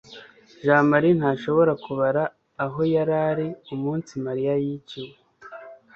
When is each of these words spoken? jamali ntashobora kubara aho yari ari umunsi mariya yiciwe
jamali 0.65 1.09
ntashobora 1.19 1.71
kubara 1.83 2.23
aho 2.65 2.79
yari 2.93 3.15
ari 3.31 3.47
umunsi 3.73 4.11
mariya 4.25 4.53
yiciwe 4.63 5.15